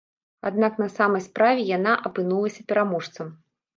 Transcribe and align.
Аднак 0.49 0.79
на 0.83 0.87
самай 0.95 1.21
справе 1.27 1.67
яна 1.77 1.93
апынулася 2.11 2.61
пераможцам. 2.73 3.27